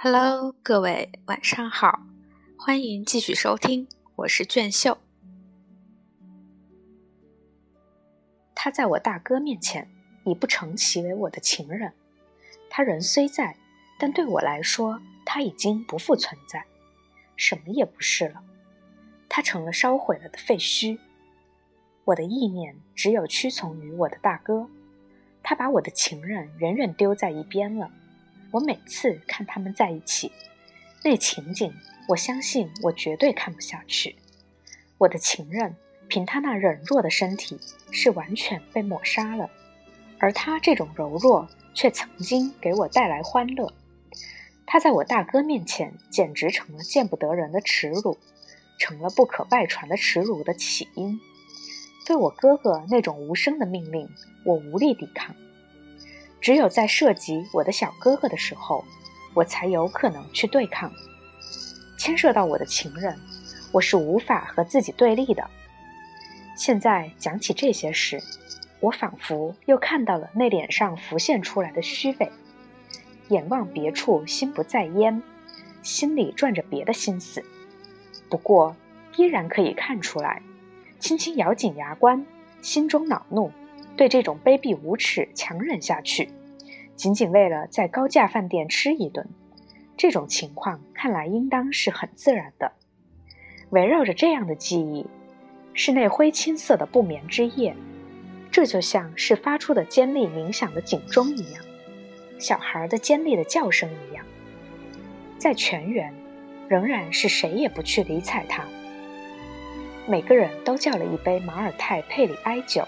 [0.00, 2.06] Hello，各位晚上好，
[2.56, 4.96] 欢迎继续收听，我是卷秀。
[8.54, 9.90] 他在我大哥面前
[10.24, 11.92] 已不成其为我的情人，
[12.70, 13.56] 他人虽在，
[13.98, 16.64] 但对我来说他已经不复存在，
[17.34, 18.44] 什么也不是了。
[19.28, 20.96] 他成了烧毁了的废墟。
[22.04, 24.68] 我的意念只有屈从于我的大哥，
[25.42, 27.90] 他把我的情人远远丢在一边了。
[28.50, 30.32] 我每次看他们在一起，
[31.04, 31.72] 那情景，
[32.08, 34.16] 我相信我绝对看不下去。
[34.96, 35.76] 我的情人
[36.08, 39.50] 凭他那软弱的身体是完全被抹杀了，
[40.18, 43.72] 而他这种柔弱却曾经给我带来欢乐。
[44.66, 48.18] 他在我大哥面前简直成了见不得人的耻辱，
[48.78, 51.20] 成了不可外传的耻辱的起因。
[52.06, 54.08] 对我哥哥那种无声的命令，
[54.44, 55.36] 我无力抵抗。
[56.40, 58.84] 只有在涉及我的小哥哥的时候，
[59.34, 60.92] 我才有可能去对抗。
[61.98, 63.18] 牵涉到我的情人，
[63.72, 65.50] 我是无法和自己对立的。
[66.56, 68.22] 现在讲起这些事，
[68.80, 72.30] 我仿佛又看到了那脸上浮现出来的虚伪。
[73.28, 75.22] 眼望别处，心不在焉，
[75.82, 77.44] 心里转着别的心思。
[78.30, 78.74] 不过，
[79.16, 80.40] 依然可以看出来，
[80.98, 82.24] 轻轻咬紧牙关，
[82.62, 83.50] 心中恼怒。
[83.96, 86.30] 对这种卑鄙无耻强忍下去，
[86.98, 89.28] 仅仅为了在高价饭店吃一顿，
[89.96, 92.72] 这种情况看来应当是很自然的。
[93.70, 95.06] 围绕着这样的记忆，
[95.72, 97.76] 是那灰青色的不眠之夜，
[98.50, 101.62] 这就像是发出的尖利冥想的警钟一样，
[102.36, 104.26] 小孩的尖利的叫声一样。
[105.38, 106.12] 在全园，
[106.66, 108.64] 仍然是谁也不去理睬他。
[110.08, 112.82] 每个人都叫了一杯马尔泰佩里埃酒。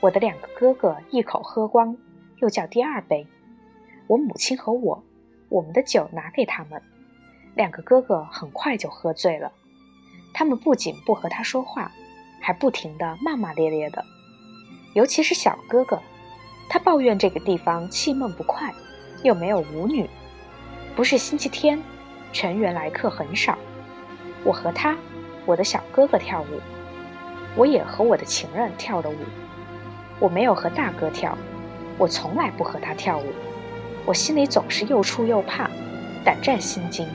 [0.00, 1.94] 我的两个哥哥一口喝光，
[2.40, 3.26] 又叫第二杯。
[4.06, 5.02] 我母亲和我，
[5.48, 6.80] 我们的酒拿给他们。
[7.54, 9.52] 两个哥哥很快就喝醉了。
[10.32, 11.90] 他们不仅不和他说话，
[12.40, 14.04] 还不停地骂骂咧咧的。
[14.94, 16.00] 尤其是小哥哥，
[16.68, 18.72] 他抱怨这个地方气闷不快，
[19.22, 20.08] 又没有舞女。
[20.94, 21.82] 不是星期天，
[22.32, 23.58] 全员来客很少。
[24.44, 24.96] 我和他，
[25.44, 26.60] 我的小哥哥跳舞，
[27.56, 29.16] 我也和我的情人跳了舞。
[30.20, 31.36] 我没有和大哥跳，
[31.98, 33.24] 我从来不和他跳舞，
[34.06, 35.68] 我心里总是又怵又怕，
[36.24, 37.06] 胆战心惊。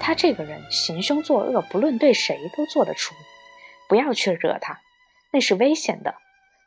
[0.00, 3.14] 他这个人行凶作恶，不论对谁都做得出，
[3.88, 4.80] 不要去惹他，
[5.30, 6.14] 那是危险的，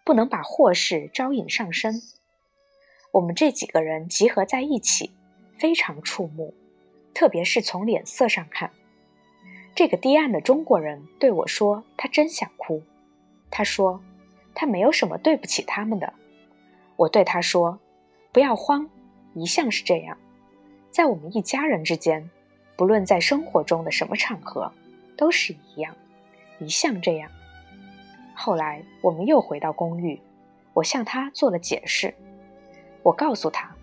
[0.06, 2.02] 不能把祸事招引上身。
[3.12, 5.12] 我们这几个人集合在一起，
[5.58, 6.54] 非常触目，
[7.14, 8.72] 特别是从脸色上看。
[9.74, 12.84] 这个低暗的中国人对我说：“他真想哭。”
[13.50, 14.02] 他说。
[14.60, 16.12] 他没有什么对不起他们的，
[16.98, 17.80] 我对他说
[18.34, 18.90] ：“不要慌，
[19.34, 20.18] 一向是这样，
[20.90, 22.30] 在我们一家人之间，
[22.76, 24.72] 不论在生活中的什么场合，
[25.16, 25.96] 都是一样，
[26.60, 27.30] 一向这样。”
[28.36, 30.20] 后来我们又回到公寓，
[30.74, 32.14] 我向他做了解释，
[33.04, 33.76] 我告诉他，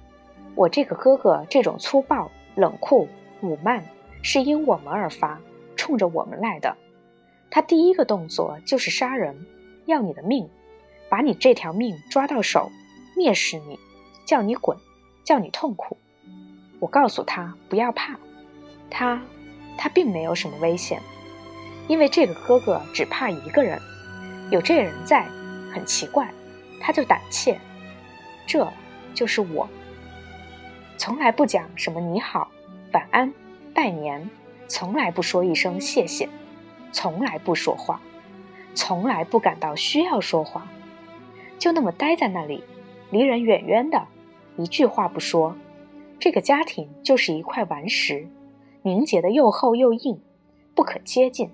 [0.57, 3.09] 我这个哥哥这种粗暴、冷酷、
[3.43, 3.85] 武慢，
[4.23, 5.41] 是因我们而发，
[5.77, 6.77] 冲着我们来的。
[7.49, 9.47] 他第一个动作就是杀人，
[9.87, 10.51] 要你的命。
[11.09, 12.73] 把你这条命抓到手，
[13.17, 13.79] 蔑视你，
[14.25, 14.77] 叫你滚，
[15.25, 15.97] 叫你痛苦。
[16.81, 18.17] 我告诉他不要怕，
[18.91, 19.23] 他，
[19.79, 21.01] 他并没有什么危险，
[21.89, 23.81] 因为这个哥哥只怕一个人，
[24.51, 25.27] 有这人在，
[25.73, 26.33] 很奇怪，
[26.81, 27.59] 他就胆怯。
[28.47, 28.71] 这
[29.15, 29.69] 就是我，
[30.99, 32.51] 从来不讲什么你好、
[32.93, 33.33] 晚安、
[33.73, 34.29] 拜年，
[34.69, 36.29] 从来不说一声谢谢，
[36.93, 38.01] 从来不说话，
[38.75, 40.67] 从来不感到需要说话。
[41.59, 42.63] 就那么待在那里，
[43.15, 44.09] 离人远远的，
[44.57, 45.57] 一句话不说。
[46.19, 48.27] 这个家庭就是一块顽石，
[48.83, 50.21] 凝结的又厚又硬，
[50.75, 51.49] 不可接近。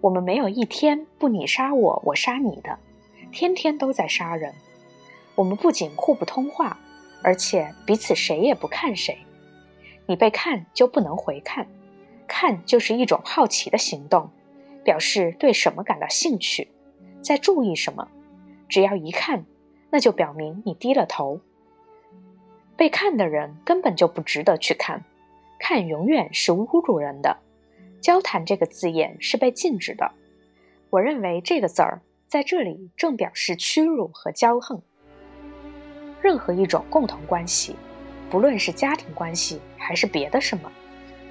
[0.00, 2.78] 我们没有一天不你杀我，我杀你的，
[3.30, 4.54] 天天都在杀人。
[5.34, 6.78] 我们不仅互不通话，
[7.22, 9.18] 而且彼此谁也不看谁。
[10.06, 11.66] 你被看就不能回看，
[12.26, 14.30] 看就是一种好奇的行动，
[14.82, 16.68] 表示对什么感到兴趣，
[17.20, 18.08] 在注意什么。
[18.70, 19.44] 只要一看，
[19.90, 21.40] 那就表明你低了头。
[22.76, 25.02] 被看的人根本就不值得去看，
[25.58, 27.36] 看永远是侮辱人的。
[28.00, 30.12] 交谈这个字眼是被禁止的。
[30.90, 34.80] 我认为这个字儿在这里正表示屈辱和骄横。
[36.20, 37.74] 任何一种共同关系，
[38.30, 40.70] 不论是家庭关系还是别的什么，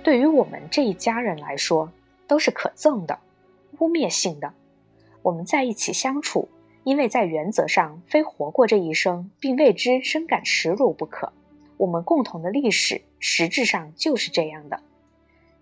[0.03, 1.91] 对于我们这一家人来说
[2.27, 3.19] 都是可憎的、
[3.79, 4.51] 污蔑性的。
[5.21, 6.49] 我们在一起相处。
[6.85, 11.33] 因为在原则上非活过这一生并为之深感耻辱不可，
[11.77, 14.79] 我们共同的历史实质上就是这样的，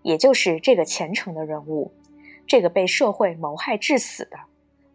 [0.01, 1.93] 也就是这个虔诚的人物，
[2.45, 4.37] 这个被社会谋害致死的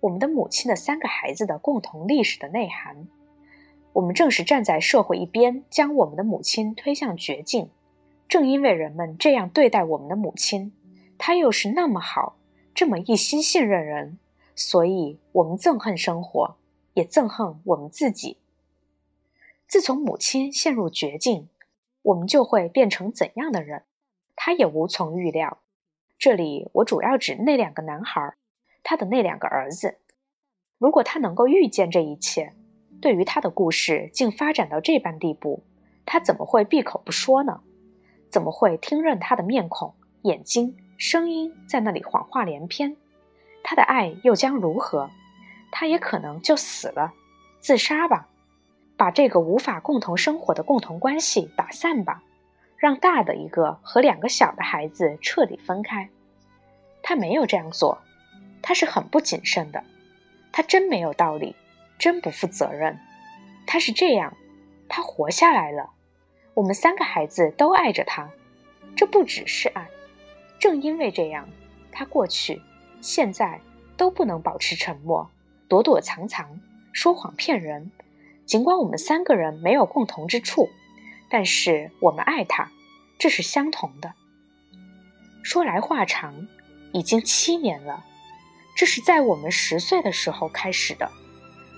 [0.01, 3.09] 我们的母亲的三个孩子的共同历史的内涵。
[3.95, 7.71] 我们正是站在社会一边，将我们的母亲推向绝境。
[8.29, 10.73] 正因为人们这样对待我们的母亲，
[11.17, 12.37] 她又是那么好，
[12.75, 14.19] 这么一心信任人，
[14.59, 16.57] 所以我们憎恨生活，
[16.95, 18.39] 也憎恨我们自己。
[19.69, 21.49] 自从母亲陷入绝境，
[22.03, 23.85] 我们就会变成怎样的人，
[24.35, 25.59] 他也无从预料。
[26.19, 28.35] 这里我主要指那两个男孩，
[28.83, 29.99] 他的那两个儿子。
[30.77, 32.53] 如果他能够预见这一切，
[33.01, 35.63] 对于他的故事竟发展到这般地步，
[36.05, 37.61] 他怎么会闭口不说呢？
[38.29, 42.97] 怎么会听任他的面孔、眼睛、声音在那里谎话连篇？
[43.71, 45.11] 他的爱又将如何？
[45.71, 47.13] 他也可能就死了，
[47.61, 48.27] 自杀吧。
[48.97, 52.23] 把这个无法共同生活的共同关系打散吧，
[52.79, 56.09] 让大的一个和两个小的孩子彻底分开。
[57.03, 57.99] 他没有这样做，
[58.63, 59.85] 他是很不谨慎的，
[60.51, 61.55] 他真没有道理，
[61.99, 62.99] 真不负责任。
[63.67, 64.35] 他是这样，
[64.89, 65.91] 他活下来了。
[66.55, 68.31] 我们三个孩子都爱着他，
[68.97, 69.91] 这不只是爱。
[70.59, 71.47] 正因为这样，
[71.93, 72.63] 他过去、
[73.01, 73.61] 现在
[73.97, 75.31] 都不能保持沉默，
[75.69, 76.61] 躲躲藏藏，
[76.93, 77.91] 说谎骗人。
[78.45, 80.71] 尽管我们三个人没有共同之处，
[81.29, 82.71] 但是我们爱他，
[83.19, 84.15] 这是相同的。
[85.43, 86.49] 说来话长，
[86.93, 88.05] 已经七年了。
[88.75, 91.11] 这是在我们十岁的时候开始的，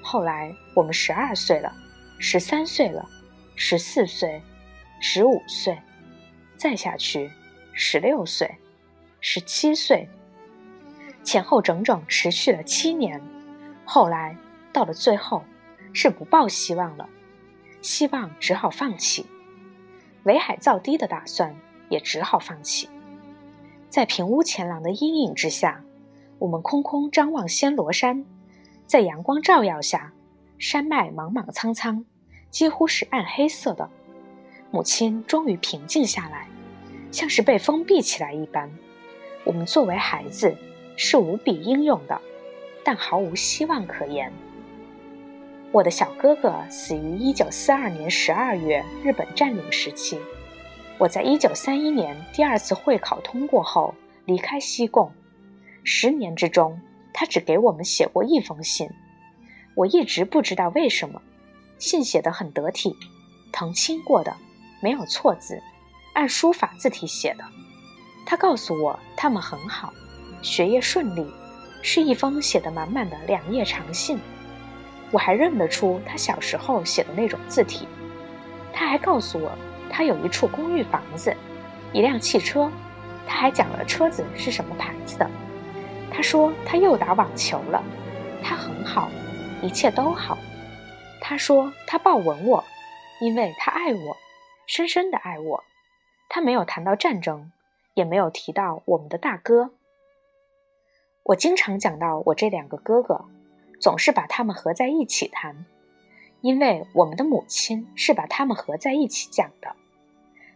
[0.02, 1.74] 后来我们十二岁了，
[2.18, 3.08] 十三岁了，
[3.56, 4.40] 十四岁，
[5.00, 5.76] 十五岁，
[6.56, 7.30] 再下去，
[7.72, 8.54] 十六岁，
[9.20, 10.08] 十七岁，
[11.22, 13.20] 前后整整持续了七年。
[13.84, 14.36] 后来
[14.72, 15.42] 到了最后。
[15.92, 17.08] 是不抱希望了，
[17.82, 19.26] 希望只好放弃，
[20.22, 21.52] 围海造堤的打算
[21.88, 22.88] 也只好放弃。
[23.88, 25.82] 在平屋前廊的阴影之下，
[26.38, 28.24] 我们空空张望暹罗山，
[28.86, 30.12] 在阳光照耀下，
[30.58, 32.04] 山脉莽莽苍苍，
[32.50, 33.90] 几乎是暗黑色的。
[34.70, 36.46] 母亲终于平静下来，
[37.10, 38.70] 像是被封闭起来一般。
[39.42, 40.56] 我们作为孩子
[41.02, 42.20] 是无比英勇的，
[42.84, 44.30] 但毫无希望可言。
[45.72, 50.20] 我的小哥哥死于一九四二年十二月日本占领时期。
[50.98, 53.94] 我在一九三一年第二次会考通过后
[54.26, 55.10] 离开西贡。
[55.84, 56.78] 十年之中，
[57.14, 58.86] 他只给我们写过一封信。
[59.76, 61.22] 我一直不知道为什么，
[61.78, 62.94] 信写得很得体，
[63.50, 64.36] 誊亲过的，
[64.82, 65.62] 没有错字，
[66.12, 67.44] 按书法字体写的。
[68.26, 69.94] 他告诉我他们很好，
[70.42, 71.26] 学业顺利，
[71.82, 74.18] 是一封写得满满的两页长信。
[75.10, 77.88] 我还认得出他小时候写的那种字体。
[78.72, 79.50] 他还告诉我，
[79.90, 81.36] 他有一处公寓房子，
[81.92, 82.70] 一辆汽车。
[83.26, 85.30] 他还讲了车子是什么牌子的。
[86.12, 87.82] 他说他又打网球了。
[88.42, 89.08] 他很好，
[89.62, 90.38] 一切都好。
[91.20, 92.64] 他说他抱吻我，
[93.20, 94.16] 因为他爱我，
[94.66, 95.64] 深深的爱我。
[96.28, 97.52] 他没有谈到战争，
[97.94, 99.70] 也没有提到我们的大哥。
[101.22, 103.24] 我经常讲到我这两个哥哥。
[103.80, 105.64] 总是把他们合在一起谈，
[106.42, 109.74] 因为我们的母亲是把他们合在一起讲的。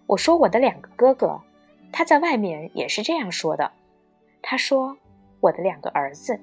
[0.06, 1.40] 我说我的两个哥哥，
[1.90, 3.72] 他在外面也是这样说的。
[4.42, 4.98] 他说
[5.40, 6.38] 我的两个儿子，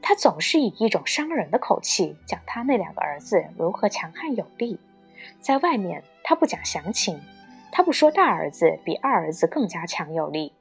[0.00, 4.78] 他总是以一种伤人的口气讲他那两个儿子如何强悍有力。
[5.40, 7.20] 在外面他不讲详情，
[7.72, 10.52] 他不说大儿子比二儿子更加强有力，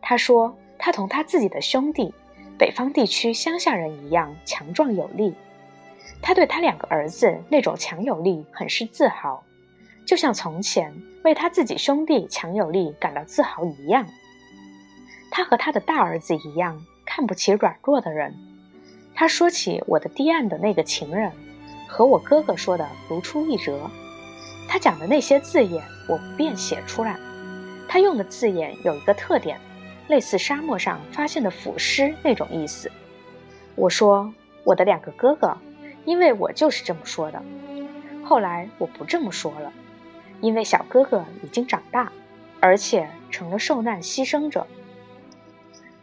[0.00, 2.12] 他说他同他自己的兄弟。
[2.58, 5.32] 北方地区乡下人一样强壮有力，
[6.20, 9.42] 他对他两个儿子那种强有力很是自豪，
[10.04, 10.94] 就像从前
[11.24, 14.06] 为他自己兄弟强有力感到自豪一样。
[15.30, 18.36] 他和他的大儿子一样看不起软弱的人。
[19.14, 21.32] 他说起我的堤岸的那个情人，
[21.88, 23.90] 和我哥哥说的如出一辙。
[24.68, 27.18] 他讲的那些字眼我不便写出来，
[27.88, 29.58] 他用的字眼有一个特点。
[30.10, 32.90] 类似沙漠上发现的腐尸那种意思。
[33.76, 35.56] 我说我的两个哥哥，
[36.04, 37.40] 因为我就是这么说的。
[38.24, 39.72] 后来我不这么说了，
[40.40, 42.12] 因为小哥哥已经长大，
[42.58, 44.66] 而且成了受难牺牲者。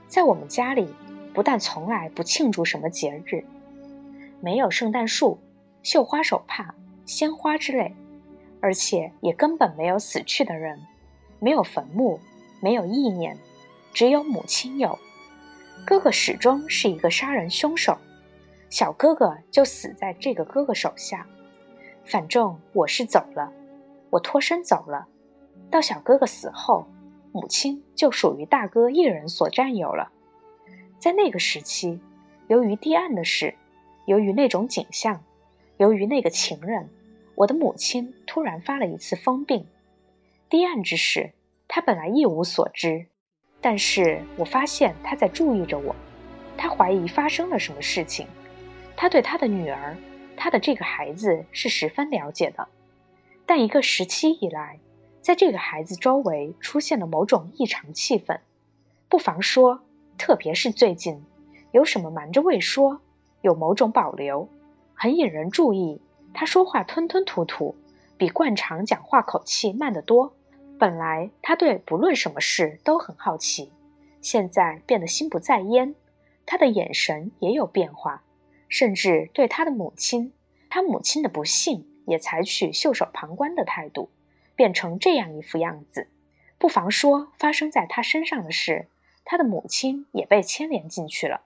[0.07, 0.87] 在我们家里，
[1.33, 3.43] 不但从来不庆祝什么节日，
[4.39, 5.37] 没有圣诞树、
[5.83, 6.73] 绣花手帕、
[7.05, 7.93] 鲜花之类，
[8.61, 10.79] 而且也根本没有死去的人，
[11.39, 12.19] 没有坟墓，
[12.61, 13.37] 没有意念。
[13.97, 14.99] 只有母亲有，
[15.83, 17.97] 哥哥始终是一个杀人凶手，
[18.69, 21.25] 小哥哥就死在这个哥哥手下。
[22.05, 23.51] 反正我是走了，
[24.11, 25.07] 我脱身走了。
[25.71, 26.85] 到小哥哥死后，
[27.31, 30.11] 母亲就属于大哥一人所占有了。
[30.99, 31.99] 在那个时期，
[32.49, 33.55] 由于堤岸的事，
[34.05, 35.23] 由于那种景象，
[35.77, 36.87] 由于那个情人，
[37.33, 39.65] 我的母亲突然发了一次疯病。
[40.51, 41.33] 堤岸之事，
[41.67, 43.07] 他本来一无所知，
[43.69, 45.93] 但是我发现他在注意着我，
[46.55, 48.25] 他怀疑发生了什么事情。
[48.95, 49.93] 他对他的女儿，
[50.37, 52.65] 他的这个孩子是十分了解的，
[53.45, 54.79] 但一个时期以来，
[55.19, 58.39] 在这个孩子周围出现了某种异常气氛，
[59.09, 59.81] 不妨说。
[60.17, 61.21] 特别是最近，
[61.73, 63.01] 有什么瞒着未说，
[63.41, 64.47] 有某种保留，
[64.93, 66.01] 很引人注意。
[66.33, 67.75] 他说话吞吞吐吐，
[68.17, 70.36] 比惯常讲话口气慢得多。
[70.77, 73.71] 本来他对不论什么事都很好奇，
[74.21, 75.95] 现在变得心不在焉。
[76.45, 78.23] 他的眼神也有变化，
[78.69, 80.33] 甚至对他的母亲，
[80.69, 84.09] 他母亲的不幸也采取袖手旁观的态度，
[84.55, 86.07] 变成这样一副样子。
[86.57, 88.87] 不妨说，发生在他身上的事。
[89.29, 91.41] 他的母亲也被牵连进去了，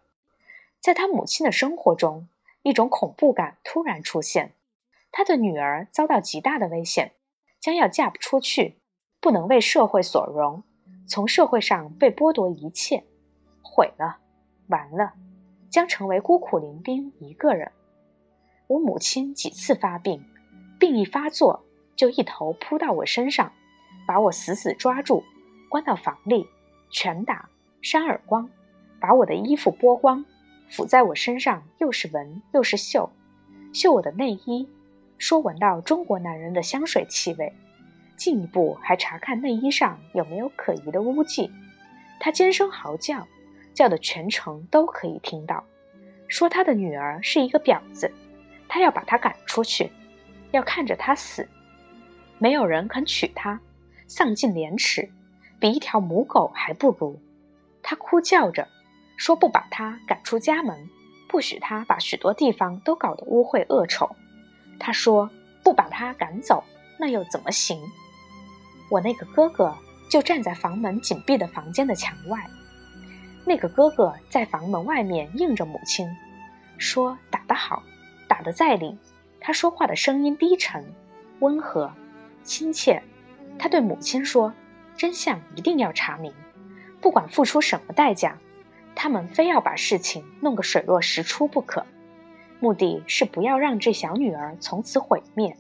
[0.80, 2.28] 在他母亲的生活中，
[2.62, 4.54] 一种恐怖感突然出现。
[5.12, 7.14] 他的女儿遭到极大的危险，
[7.60, 8.76] 将要嫁不出去，
[9.22, 10.64] 不能为社会所容，
[11.06, 13.04] 从社会上被剥夺一切，
[13.62, 14.18] 毁了，
[14.68, 15.14] 完了，
[15.70, 17.72] 将成为孤苦伶仃一个人。
[18.66, 20.26] 我母亲几次发病，
[20.80, 21.64] 病一发作
[21.96, 23.52] 就一头扑到我身上，
[24.08, 25.24] 把我死死抓住，
[25.70, 26.48] 关到房里，
[26.90, 27.48] 拳打。
[27.84, 28.48] 扇耳光，
[29.00, 30.24] 把我的衣服剥光，
[30.70, 33.12] 抚在我身上，又是闻又是嗅，
[33.74, 34.68] 嗅我的内衣，
[35.18, 37.52] 说闻到中国男人的香水气味，
[38.22, 41.52] 进一步还查看内衣上有没有可疑的污迹。
[42.20, 43.28] 他尖声嚎叫，
[43.74, 45.64] 叫的全城都可以听到，
[46.28, 48.14] 说他的女儿是一个婊子，
[48.68, 49.92] 他要把她赶出去，
[50.52, 51.50] 要看着她死，
[52.38, 53.60] 没有人肯娶她，
[54.06, 55.10] 丧尽廉耻，
[55.60, 57.20] 比一条母狗还不如。
[57.82, 58.68] 他哭叫着，
[59.18, 60.88] 说不把她赶出家门，
[61.28, 64.16] 不许她把许多地方都搞得污秽恶丑。
[64.80, 65.28] 他说
[65.64, 66.64] 不把她赶走，
[67.00, 67.82] 那又怎么行？
[68.92, 69.74] 我那个哥哥
[70.10, 72.46] 就站在房门紧闭的房间的墙外。
[73.46, 76.06] 那个哥哥在房门外面应着母亲，
[76.78, 77.82] 说打得好，
[78.28, 78.98] 打得在理。
[79.40, 80.86] 他说话的声音低沉、
[81.40, 81.90] 温和、
[82.44, 83.02] 亲切。
[83.58, 84.54] 他对母亲说
[84.98, 86.34] ：“真相一定要查明。”
[87.00, 88.38] 不管付出什么代价，
[88.94, 91.86] 他们非要把事情弄个水落石出不可。
[92.60, 95.56] 目的是不要让这小女儿从此毁灭，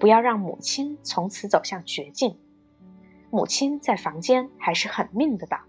[0.00, 2.36] 不要让母亲从此走向绝境。
[3.34, 5.64] 母亲在房间还是很命的打？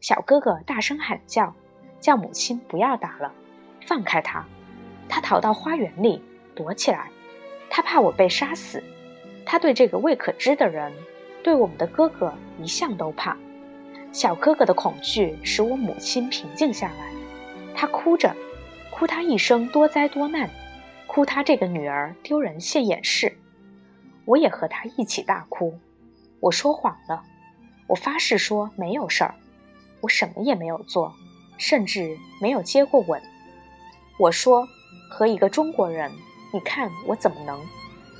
[0.00, 1.54] 小哥哥大声喊叫，
[2.00, 3.34] 叫母亲不要打了，
[3.86, 4.46] 放开他。
[5.06, 6.22] 他逃到花园里
[6.54, 7.10] 躲起来，
[7.68, 8.82] 他怕我被杀死。
[9.44, 10.90] 他对这个未可知的人，
[11.42, 13.36] 对我们的哥哥一向都怕。
[14.10, 17.12] 小哥哥的恐惧使我母亲平静下来，
[17.74, 18.34] 她哭着，
[18.90, 20.48] 哭他一生多灾多难，
[21.06, 23.36] 哭他这个女儿丢人现眼事。
[24.24, 25.78] 我也和他一起大哭。
[26.46, 27.24] 我说谎了，
[27.88, 29.34] 我发誓说没有事儿，
[30.00, 31.12] 我什么也没有做，
[31.58, 33.20] 甚至没有接过吻。
[34.16, 34.64] 我说
[35.10, 36.08] 和一个中国人，
[36.54, 37.60] 你看我怎么能，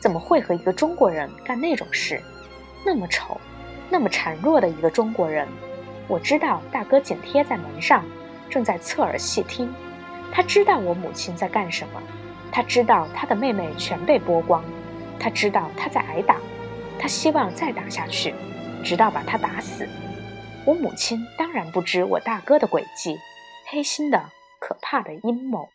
[0.00, 2.20] 怎么会和一个中国人干那种事？
[2.84, 3.40] 那么丑，
[3.88, 5.46] 那么孱弱的一个中国人。
[6.08, 8.04] 我知道大哥紧贴在门上，
[8.50, 9.72] 正在侧耳细听。
[10.32, 12.02] 他知道我母亲在干什么，
[12.50, 14.64] 他知道他的妹妹全被剥光，
[15.16, 16.34] 他知道他在挨打，
[16.98, 18.34] 他希望再打下去，
[18.82, 19.88] 直到把他打死。
[20.64, 23.18] 我母亲当然不知我大哥的诡计，
[23.66, 25.68] 黑心的、可怕的阴谋。